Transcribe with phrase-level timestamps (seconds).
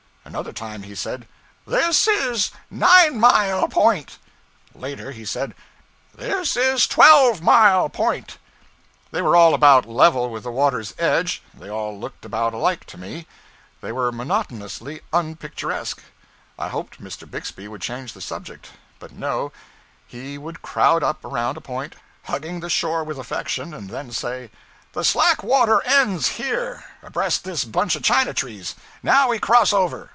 [0.23, 1.27] Another time he said,
[1.65, 4.17] 'This is Nine Mile Point.'
[4.73, 5.53] Later he said,
[6.15, 8.37] 'This is Twelve Mile Point.'
[9.09, 12.97] They were all about level with the water's edge; they all looked about alike to
[12.99, 13.27] me;
[13.81, 16.01] they were monotonously unpicturesque.
[16.57, 17.29] I hoped Mr.
[17.29, 18.69] Bixby would change the subject.
[18.99, 19.51] But no;
[20.07, 21.95] he would crowd up around a point,
[22.25, 24.49] hugging the shore with affection, and then say:
[24.93, 30.09] 'The slack water ends here, abreast this bunch of China trees; now we cross over.'